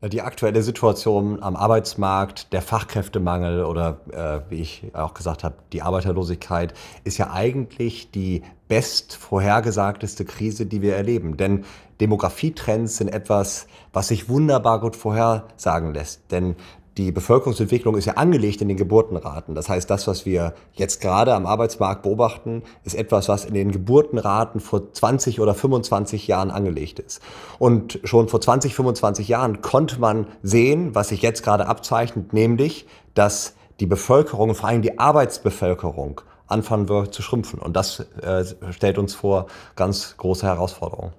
[0.00, 5.82] Die aktuelle Situation am Arbeitsmarkt, der Fachkräftemangel oder äh, wie ich auch gesagt habe, die
[5.82, 11.36] Arbeiterlosigkeit ist ja eigentlich die best vorhergesagteste Krise, die wir erleben.
[11.36, 11.64] Denn
[12.00, 16.30] Demografietrends sind etwas, was sich wunderbar gut vorhersagen lässt.
[16.30, 16.54] Denn
[16.98, 19.54] die Bevölkerungsentwicklung ist ja angelegt in den Geburtenraten.
[19.54, 23.70] Das heißt, das, was wir jetzt gerade am Arbeitsmarkt beobachten, ist etwas, was in den
[23.70, 27.22] Geburtenraten vor 20 oder 25 Jahren angelegt ist.
[27.60, 32.86] Und schon vor 20, 25 Jahren konnte man sehen, was sich jetzt gerade abzeichnet, nämlich,
[33.14, 37.60] dass die Bevölkerung, vor allem die Arbeitsbevölkerung, anfangen wird zu schrumpfen.
[37.60, 39.46] Und das äh, stellt uns vor
[39.76, 41.12] ganz große Herausforderungen.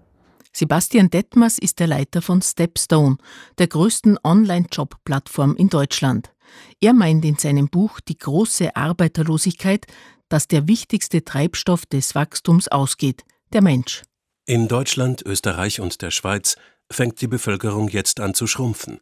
[0.55, 3.17] Sebastian Detmers ist der Leiter von Stepstone,
[3.57, 6.33] der größten Online-Job-Plattform in Deutschland.
[6.81, 9.85] Er meint in seinem Buch Die große Arbeiterlosigkeit,
[10.27, 14.03] dass der wichtigste Treibstoff des Wachstums ausgeht, der Mensch.
[14.45, 16.55] In Deutschland, Österreich und der Schweiz
[16.91, 18.99] fängt die Bevölkerung jetzt an zu schrumpfen.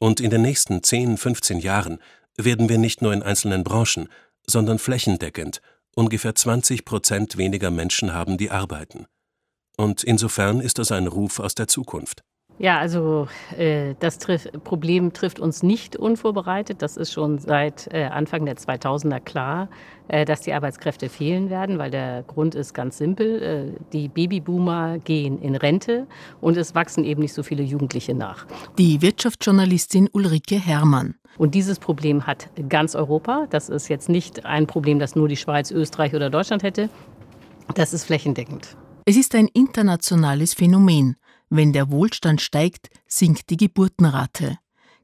[0.00, 1.98] Und in den nächsten 10, 15 Jahren
[2.36, 4.08] werden wir nicht nur in einzelnen Branchen,
[4.46, 5.60] sondern flächendeckend
[5.94, 9.06] ungefähr 20 Prozent weniger Menschen haben, die arbeiten.
[9.76, 12.22] Und insofern ist das ein Ruf aus der Zukunft.
[12.60, 13.26] Ja, also
[13.56, 16.82] äh, das triff, Problem trifft uns nicht unvorbereitet.
[16.82, 19.70] Das ist schon seit äh, Anfang der 2000er klar,
[20.08, 23.42] äh, dass die Arbeitskräfte fehlen werden, weil der Grund ist ganz simpel.
[23.42, 26.06] Äh, die Babyboomer gehen in Rente
[26.42, 28.46] und es wachsen eben nicht so viele Jugendliche nach.
[28.76, 31.14] Die Wirtschaftsjournalistin Ulrike Herrmann.
[31.38, 33.46] Und dieses Problem hat ganz Europa.
[33.48, 36.90] Das ist jetzt nicht ein Problem, das nur die Schweiz, Österreich oder Deutschland hätte.
[37.74, 38.76] Das ist flächendeckend.
[39.10, 41.16] Es ist ein internationales Phänomen.
[41.48, 44.56] Wenn der Wohlstand steigt, sinkt die Geburtenrate.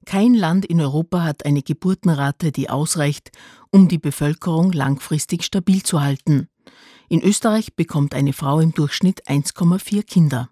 [0.04, 3.32] Kein Land in Europa hat eine Geburtenrate, die ausreicht,
[3.72, 6.46] um die Bevölkerung langfristig stabil zu halten.
[7.08, 10.50] In Österreich bekommt eine Frau im Durchschnitt 1,4 Kinder.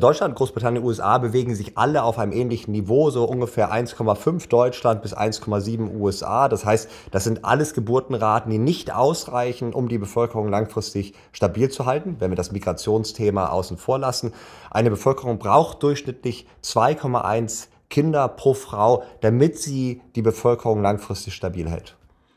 [0.00, 5.16] Deutschland, Großbritannien, USA bewegen sich alle auf einem ähnlichen Niveau, so ungefähr 1,5 Deutschland bis
[5.16, 6.48] 1,7 USA.
[6.48, 11.86] Das heißt, das sind alles Geburtenraten, die nicht ausreichen, um die Bevölkerung langfristig stabil zu
[11.86, 14.32] halten, wenn wir das Migrationsthema außen vor lassen.
[14.70, 21.96] Eine Bevölkerung braucht durchschnittlich 2,1 Kinder pro Frau, damit sie die Bevölkerung langfristig stabil hält.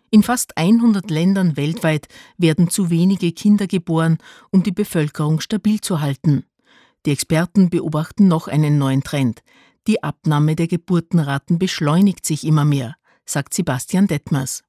[0.09, 4.18] In fast 100 Ländern weltweit werden zu wenige Kinder geboren,
[4.52, 6.44] um die Bevölkerung stabil zu halten.
[7.06, 9.41] Die Experten beobachten noch einen neuen Trend.
[9.88, 12.95] Die Abnahme der Geburtenraten beschleunigt sich immer mehr,
[13.25, 14.63] sagt Sebastian Detmers.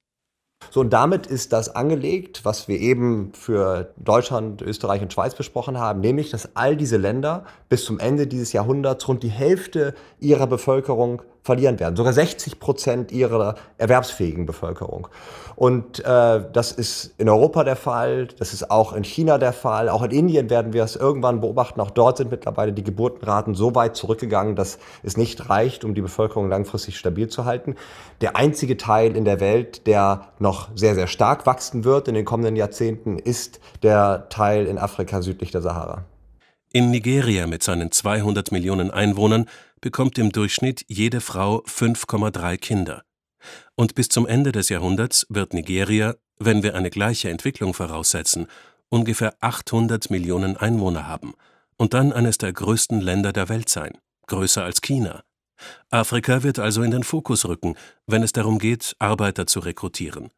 [0.70, 5.78] So, und damit ist das angelegt, was wir eben für Deutschland, Österreich und Schweiz besprochen
[5.78, 10.46] haben, nämlich, dass all diese Länder bis zum Ende dieses Jahrhunderts rund die Hälfte ihrer
[10.46, 11.96] Bevölkerung verlieren werden.
[11.96, 15.08] Sogar 60 Prozent ihrer erwerbsfähigen Bevölkerung.
[15.56, 19.88] Und äh, das ist in Europa der Fall, das ist auch in China der Fall,
[19.88, 21.80] auch in Indien werden wir es irgendwann beobachten.
[21.80, 26.00] Auch dort sind mittlerweile die Geburtenraten so weit zurückgegangen, dass es nicht reicht, um die
[26.00, 27.74] Bevölkerung langfristig stabil zu halten.
[28.20, 32.24] Der einzige Teil in der Welt, der noch sehr, sehr stark wachsen wird in den
[32.24, 36.04] kommenden Jahrzehnten, ist der Teil in Afrika südlich der Sahara.
[36.72, 39.46] In Nigeria mit seinen 200 Millionen Einwohnern
[39.80, 43.02] bekommt im Durchschnitt jede Frau 5,3 Kinder.
[43.74, 48.46] Und bis zum Ende des Jahrhunderts wird Nigeria, wenn wir eine gleiche Entwicklung voraussetzen,
[48.88, 51.34] ungefähr 800 Millionen Einwohner haben
[51.76, 55.22] und dann eines der größten Länder der Welt sein, größer als China.
[55.90, 57.74] Afrika wird also in den Fokus rücken,
[58.06, 60.30] wenn es darum geht, Arbeiter zu rekrutieren.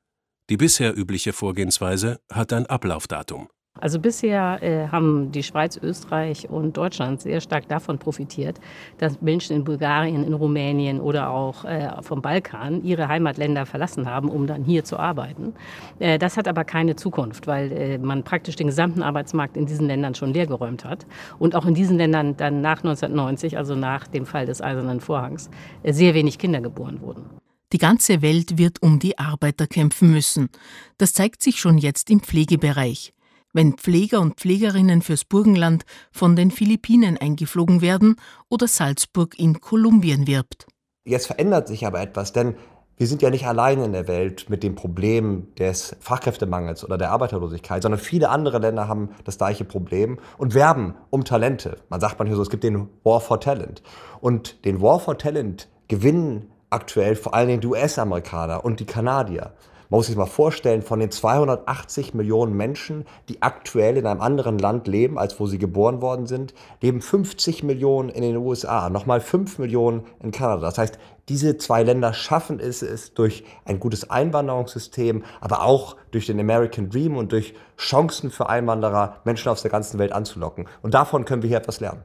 [0.51, 3.49] Die bisher übliche Vorgehensweise hat ein Ablaufdatum.
[3.81, 8.61] Also bisher äh, haben die Schweiz, Österreich und Deutschland sehr stark davon profitiert,
[8.99, 14.29] dass Menschen in Bulgarien, in Rumänien oder auch äh, vom Balkan ihre Heimatländer verlassen haben,
[14.29, 15.55] um dann hier zu arbeiten.
[15.99, 19.87] Äh, das hat aber keine Zukunft, weil äh, man praktisch den gesamten Arbeitsmarkt in diesen
[19.87, 21.07] Ländern schon leergeräumt hat
[21.39, 25.49] und auch in diesen Ländern dann nach 1990, also nach dem Fall des Eisernen Vorhangs,
[25.83, 27.44] äh, sehr wenig Kinder geboren wurden.
[27.75, 30.49] Die ganze Welt wird um die Arbeiter kämpfen müssen.
[30.97, 33.13] Das zeigt sich schon jetzt im Pflegebereich
[33.55, 38.17] wenn Pfleger und Pflegerinnen fürs Burgenland von den Philippinen eingeflogen werden
[38.51, 40.67] oder Salzburg in Kolumbien wirbt.
[41.05, 42.57] Jetzt verändert sich aber etwas, denn
[42.97, 47.11] wir sind ja nicht allein in der Welt mit dem Problem des Fachkräftemangels oder der
[47.11, 51.79] Arbeiterlosigkeit, sondern viele andere Länder haben das gleiche Problem und werben um Talente.
[51.89, 53.83] Man sagt manchmal so, es gibt den War for Talent.
[54.21, 59.53] Und den War for Talent gewinnen aktuell vor allen Dingen die US-Amerikaner und die Kanadier.
[59.91, 64.59] Man muss sich mal vorstellen, von den 280 Millionen Menschen, die aktuell in einem anderen
[64.59, 69.21] Land leben, als wo sie geboren worden sind, leben 50 Millionen in den USA, nochmal
[69.21, 70.63] 5 Millionen in Kanada.
[70.63, 70.99] Das heißt,
[71.29, 76.91] diese zwei Länder schaffen es, es durch ein gutes Einwanderungssystem, aber auch durch den American
[76.91, 80.67] Dream und durch Chancen für Einwanderer, Menschen aus der ganzen Welt anzulocken.
[80.83, 82.03] Und davon können wir hier etwas lernen.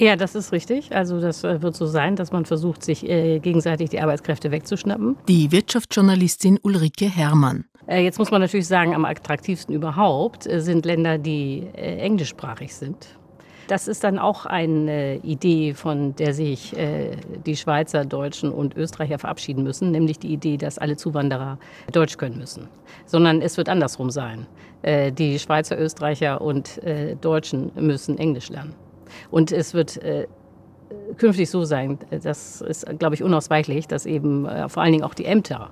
[0.00, 0.94] Ja, das ist richtig.
[0.94, 5.16] Also das äh, wird so sein, dass man versucht, sich äh, gegenseitig die Arbeitskräfte wegzuschnappen.
[5.28, 7.64] Die Wirtschaftsjournalistin Ulrike Herrmann.
[7.88, 13.08] Äh, jetzt muss man natürlich sagen, am attraktivsten überhaupt sind Länder, die englischsprachig sind.
[13.66, 16.74] Das ist dann auch eine Idee, von der sich
[17.44, 21.58] die Schweizer, Deutschen und Österreicher verabschieden müssen, nämlich die Idee, dass alle Zuwanderer
[21.92, 22.68] Deutsch können müssen.
[23.04, 24.46] Sondern es wird andersrum sein.
[24.86, 26.80] Die Schweizer, Österreicher und
[27.20, 28.74] Deutschen müssen Englisch lernen.
[29.30, 30.26] Und es wird äh,
[31.16, 35.14] künftig so sein, das ist, glaube ich, unausweichlich, dass eben äh, vor allen Dingen auch
[35.14, 35.70] die Ämter,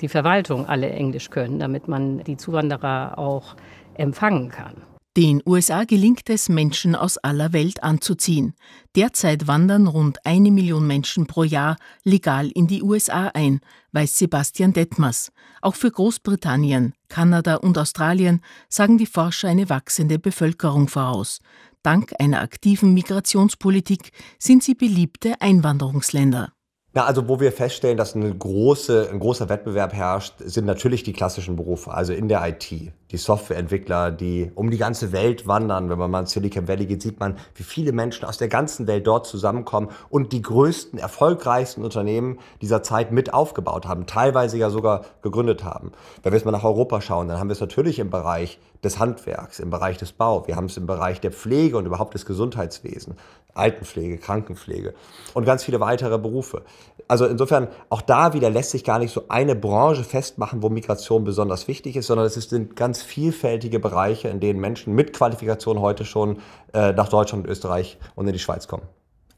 [0.00, 3.56] die Verwaltung alle Englisch können, damit man die Zuwanderer auch
[3.94, 4.74] empfangen kann.
[5.16, 8.54] Den USA gelingt es, Menschen aus aller Welt anzuziehen.
[8.96, 13.60] Derzeit wandern rund eine Million Menschen pro Jahr legal in die USA ein,
[13.92, 15.30] weiß Sebastian Detmers.
[15.62, 21.38] Auch für Großbritannien, Kanada und Australien sagen die Forscher eine wachsende Bevölkerung voraus.
[21.84, 26.52] Dank einer aktiven Migrationspolitik sind sie beliebte Einwanderungsländer.
[26.94, 31.12] Na, also wo wir feststellen, dass eine große, ein großer Wettbewerb herrscht, sind natürlich die
[31.12, 32.92] klassischen Berufe, also in der IT.
[33.14, 35.88] Die Softwareentwickler, die um die ganze Welt wandern.
[35.88, 38.88] Wenn man mal in Silicon Valley geht, sieht man, wie viele Menschen aus der ganzen
[38.88, 44.68] Welt dort zusammenkommen und die größten, erfolgreichsten Unternehmen dieser Zeit mit aufgebaut haben, teilweise ja
[44.68, 45.92] sogar gegründet haben.
[46.24, 48.98] Wenn wir jetzt mal nach Europa schauen, dann haben wir es natürlich im Bereich des
[48.98, 52.26] Handwerks, im Bereich des Bau, wir haben es im Bereich der Pflege und überhaupt des
[52.26, 53.16] Gesundheitswesens,
[53.54, 54.94] Altenpflege, Krankenpflege
[55.32, 56.62] und ganz viele weitere Berufe.
[57.08, 61.24] Also insofern, auch da wieder lässt sich gar nicht so eine Branche festmachen, wo Migration
[61.24, 66.04] besonders wichtig ist, sondern es sind ganz vielfältige Bereiche, in denen Menschen mit Qualifikation heute
[66.04, 66.38] schon
[66.72, 68.84] äh, nach Deutschland und Österreich und in die Schweiz kommen.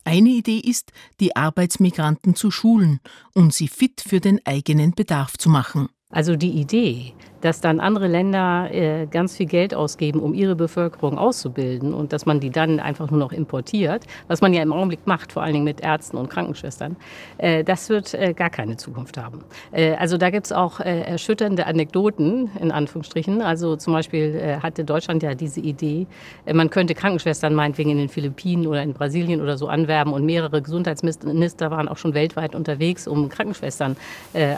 [0.05, 3.01] Eine Idee ist, die Arbeitsmigranten zu schulen
[3.35, 5.89] und sie fit für den eigenen Bedarf zu machen.
[6.17, 11.19] Also die Idee, dass dann andere Länder äh, ganz viel Geld ausgeben, um ihre Bevölkerung
[11.19, 15.07] auszubilden und dass man die dann einfach nur noch importiert, was man ja im Augenblick
[15.07, 16.97] macht, vor allen Dingen mit Ärzten und Krankenschwestern,
[17.39, 19.45] äh, das wird äh, gar keine Zukunft haben.
[19.73, 23.43] Äh, also da gibt es auch äh, erschütternde Anekdoten, in Anführungsstrichen.
[23.43, 26.07] Also zum Beispiel äh, hatte Deutschland ja diese Idee,
[26.53, 30.63] man könnte Krankenschwestern meinetwegen in den Philippinen oder in Brasilien oder so anwerben und mehrere
[30.63, 33.97] Gesundheitsminister waren auch schon weltweit unterwegs, um Krankenschwestern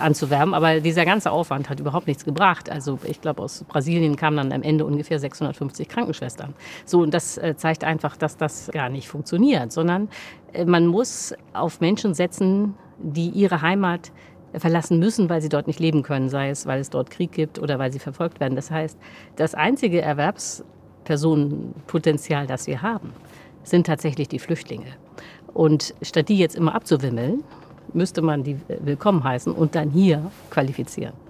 [0.01, 0.55] anzuwerben.
[0.55, 2.71] Aber dieser ganze Aufwand hat überhaupt nichts gebracht.
[2.71, 6.55] Also ich glaube, aus Brasilien kamen dann am Ende ungefähr 650 Krankenschwestern.
[6.85, 10.09] So, und das äh, zeigt einfach, dass das gar nicht funktioniert, sondern
[10.53, 14.13] äh, man muss auf Menschen setzen, die ihre Heimat
[14.55, 17.59] verlassen müssen, weil sie dort nicht leben können, sei es, weil es dort Krieg gibt
[17.59, 18.57] oder weil sie verfolgt werden.
[18.57, 18.99] Das heißt,
[19.37, 23.13] das einzige Erwerbspersonenpotenzial, das wir haben,
[23.63, 24.93] sind tatsächlich die Flüchtlinge.
[25.53, 27.43] Und statt die jetzt immer abzuwimmeln,
[27.93, 31.28] müsste man die willkommen heißen und dann hier qualifizieren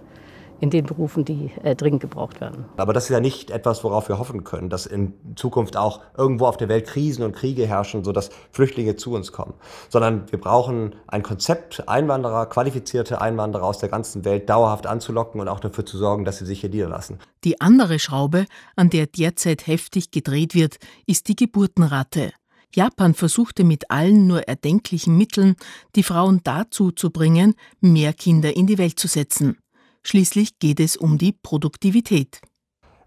[0.61, 2.65] in den Berufen, die äh, dringend gebraucht werden.
[2.77, 6.47] Aber das ist ja nicht etwas, worauf wir hoffen können, dass in Zukunft auch irgendwo
[6.47, 9.55] auf der Welt Krisen und Kriege herrschen, sodass Flüchtlinge zu uns kommen.
[9.89, 15.49] Sondern wir brauchen ein Konzept, Einwanderer, qualifizierte Einwanderer aus der ganzen Welt dauerhaft anzulocken und
[15.49, 17.19] auch dafür zu sorgen, dass sie sich hier niederlassen.
[17.45, 18.47] Die andere Schraube,
[18.77, 20.77] an der derzeit heftig gedreht wird,
[21.07, 22.33] ist die Geburtenrate.
[22.75, 25.57] Japan versuchte mit allen nur erdenklichen Mitteln,
[25.97, 29.59] die Frauen dazu zu bringen, mehr Kinder in die Welt zu setzen.
[30.03, 32.41] Schließlich geht es um die Produktivität.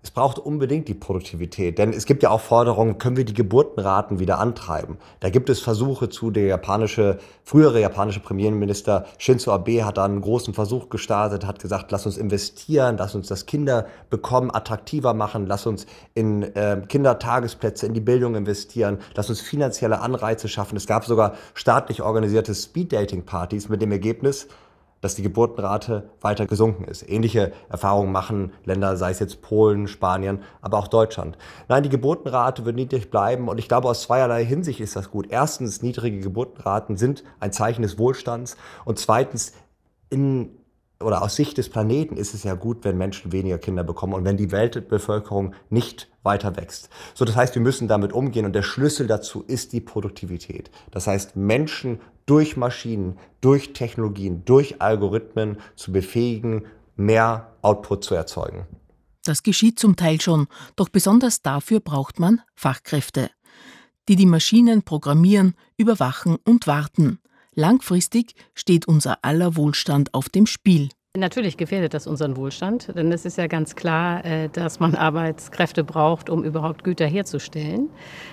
[0.03, 4.17] Es braucht unbedingt die Produktivität, denn es gibt ja auch Forderungen, können wir die Geburtenraten
[4.17, 4.97] wieder antreiben?
[5.19, 10.21] Da gibt es Versuche zu, der japanische, frühere japanische Premierminister Shinzo Abe hat da einen
[10.21, 15.67] großen Versuch gestartet, hat gesagt, lass uns investieren, lass uns das Kinderbekommen attraktiver machen, lass
[15.67, 20.77] uns in äh, Kindertagesplätze, in die Bildung investieren, lass uns finanzielle Anreize schaffen.
[20.77, 24.47] Es gab sogar staatlich organisierte Speed-Dating-Partys mit dem Ergebnis,
[25.01, 27.07] dass die Geburtenrate weiter gesunken ist.
[27.07, 31.37] Ähnliche Erfahrungen machen Länder, sei es jetzt Polen, Spanien, aber auch Deutschland.
[31.67, 35.27] Nein, die Geburtenrate wird niedrig bleiben und ich glaube, aus zweierlei Hinsicht ist das gut.
[35.29, 38.55] Erstens, niedrige Geburtenraten sind ein Zeichen des Wohlstands
[38.85, 39.53] und zweitens,
[40.09, 40.60] in
[41.01, 44.25] oder aus Sicht des Planeten ist es ja gut, wenn Menschen weniger Kinder bekommen und
[44.25, 46.89] wenn die Weltbevölkerung nicht weiter wächst.
[47.13, 50.71] So, das heißt, wir müssen damit umgehen und der Schlüssel dazu ist die Produktivität.
[50.91, 56.65] Das heißt, Menschen durch Maschinen, durch Technologien, durch Algorithmen zu befähigen,
[56.95, 58.67] mehr Output zu erzeugen.
[59.23, 63.29] Das geschieht zum Teil schon, doch besonders dafür braucht man Fachkräfte,
[64.07, 67.19] die die Maschinen programmieren, überwachen und warten.
[67.55, 70.89] Langfristig steht unser aller Wohlstand auf dem Spiel.
[71.17, 75.83] Natürlich gefährdet das unseren Wohlstand, denn es ist ja ganz klar, äh, dass man Arbeitskräfte
[75.83, 77.89] braucht, um überhaupt Güter herzustellen.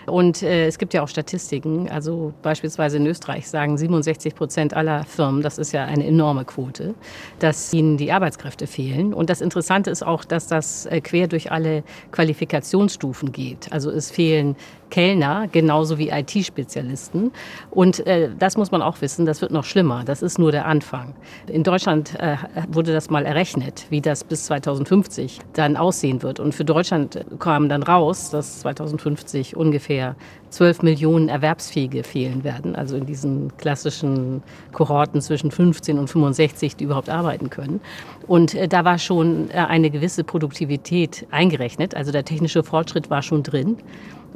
[0.06, 5.02] Und äh, es gibt ja auch Statistiken, also beispielsweise in Österreich sagen 67 Prozent aller
[5.02, 6.94] Firmen, das ist ja eine enorme Quote,
[7.40, 9.12] dass ihnen die Arbeitskräfte fehlen.
[9.12, 11.82] Und das Interessante ist auch, dass das äh, quer durch alle
[12.12, 13.72] Qualifikationsstufen geht.
[13.72, 14.54] Also es fehlen
[14.90, 17.32] Kellner genauso wie IT-Spezialisten.
[17.70, 20.02] Und äh, das muss man auch wissen, das wird noch schlimmer.
[20.04, 21.14] Das ist nur der Anfang.
[21.46, 22.36] In Deutschland äh,
[22.68, 26.40] wurde das mal errechnet, wie das bis 2050 dann aussehen wird.
[26.40, 30.16] Und für Deutschland kam dann raus, dass 2050 ungefähr
[30.50, 34.42] 12 Millionen Erwerbsfähige fehlen werden, also in diesen klassischen
[34.72, 37.80] Kohorten zwischen 15 und 65, die überhaupt arbeiten können.
[38.26, 43.22] Und äh, da war schon äh, eine gewisse Produktivität eingerechnet, also der technische Fortschritt war
[43.22, 43.76] schon drin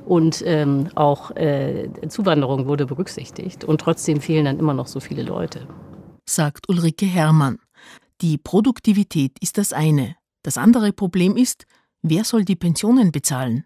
[0.07, 5.23] und ähm, auch äh, Zuwanderung wurde berücksichtigt und trotzdem fehlen dann immer noch so viele
[5.23, 5.67] Leute.
[6.27, 7.59] Sagt Ulrike Herrmann.
[8.21, 10.17] Die Produktivität ist das eine.
[10.43, 11.67] Das andere Problem ist,
[12.03, 13.65] wer soll die Pensionen bezahlen?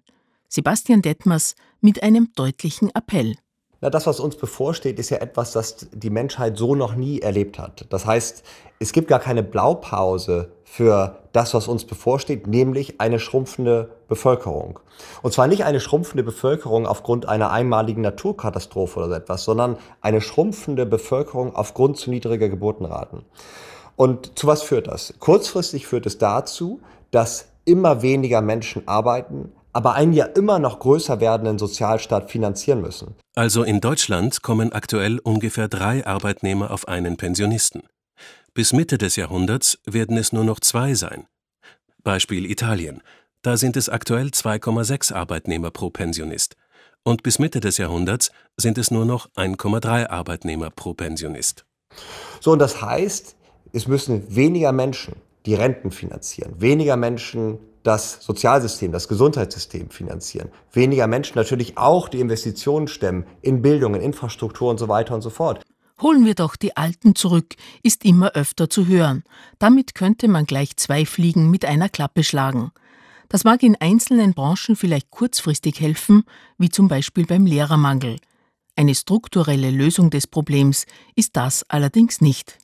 [0.48, 3.34] Sebastian Detmers mit einem deutlichen Appell.
[3.80, 7.58] Na, das, was uns bevorsteht, ist ja etwas, das die Menschheit so noch nie erlebt
[7.58, 7.84] hat.
[7.90, 8.42] Das heißt,
[8.78, 14.80] es gibt gar keine Blaupause für das, was uns bevorsteht, nämlich eine schrumpfende Bevölkerung.
[15.22, 20.22] Und zwar nicht eine schrumpfende Bevölkerung aufgrund einer einmaligen Naturkatastrophe oder so etwas, sondern eine
[20.22, 23.24] schrumpfende Bevölkerung aufgrund zu niedriger Geburtenraten.
[23.96, 25.14] Und zu was führt das?
[25.20, 26.80] Kurzfristig führt es dazu,
[27.10, 33.14] dass immer weniger Menschen arbeiten, aber einen ja immer noch größer werdenden Sozialstaat finanzieren müssen.
[33.34, 37.82] Also in Deutschland kommen aktuell ungefähr drei Arbeitnehmer auf einen Pensionisten.
[38.54, 41.26] Bis Mitte des Jahrhunderts werden es nur noch zwei sein.
[42.02, 43.02] Beispiel Italien.
[43.42, 46.56] Da sind es aktuell 2,6 Arbeitnehmer pro Pensionist.
[47.02, 51.66] Und bis Mitte des Jahrhunderts sind es nur noch 1,3 Arbeitnehmer pro Pensionist.
[52.40, 53.36] So, und das heißt,
[53.74, 60.50] es müssen weniger Menschen die Renten finanzieren, weniger Menschen das Sozialsystem, das Gesundheitssystem finanzieren.
[60.72, 65.22] Weniger Menschen natürlich auch die Investitionen stemmen in Bildung, in Infrastruktur und so weiter und
[65.22, 65.62] so fort.
[66.02, 69.24] Holen wir doch die Alten zurück, ist immer öfter zu hören.
[69.58, 72.70] Damit könnte man gleich zwei Fliegen mit einer Klappe schlagen.
[73.28, 76.24] Das mag in einzelnen Branchen vielleicht kurzfristig helfen,
[76.58, 78.16] wie zum Beispiel beim Lehrermangel.
[78.76, 82.58] Eine strukturelle Lösung des Problems ist das allerdings nicht.